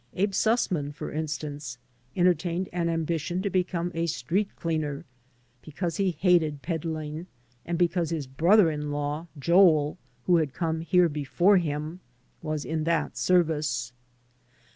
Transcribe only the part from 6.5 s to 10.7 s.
peddling and because his brother in law, Joel, who had